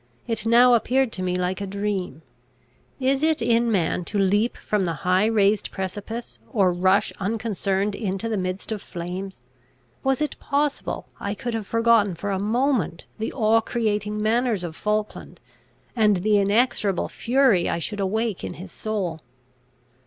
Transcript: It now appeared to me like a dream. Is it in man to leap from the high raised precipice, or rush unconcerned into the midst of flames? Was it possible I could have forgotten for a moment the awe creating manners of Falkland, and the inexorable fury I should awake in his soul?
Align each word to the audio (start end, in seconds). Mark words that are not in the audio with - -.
It 0.25 0.47
now 0.47 0.73
appeared 0.73 1.11
to 1.11 1.21
me 1.21 1.35
like 1.35 1.61
a 1.61 1.67
dream. 1.67 2.23
Is 2.99 3.21
it 3.21 3.39
in 3.39 3.71
man 3.71 4.03
to 4.05 4.17
leap 4.17 4.57
from 4.57 4.83
the 4.83 4.95
high 5.05 5.27
raised 5.27 5.69
precipice, 5.69 6.39
or 6.51 6.73
rush 6.73 7.13
unconcerned 7.19 7.93
into 7.93 8.27
the 8.27 8.35
midst 8.35 8.71
of 8.71 8.81
flames? 8.81 9.41
Was 10.03 10.19
it 10.19 10.39
possible 10.39 11.05
I 11.19 11.35
could 11.35 11.53
have 11.53 11.67
forgotten 11.67 12.15
for 12.15 12.31
a 12.31 12.39
moment 12.39 13.05
the 13.19 13.31
awe 13.31 13.61
creating 13.61 14.19
manners 14.19 14.63
of 14.63 14.75
Falkland, 14.75 15.39
and 15.95 16.17
the 16.23 16.39
inexorable 16.39 17.07
fury 17.07 17.69
I 17.69 17.77
should 17.77 17.99
awake 17.99 18.43
in 18.43 18.55
his 18.55 18.71
soul? 18.71 19.21